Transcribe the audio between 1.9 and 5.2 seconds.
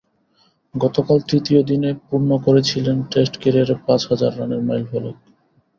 পূর্ণ করেছিলেন টেস্ট ক্যারিয়ারে পাঁচ হাজার রানের মাইলফলক।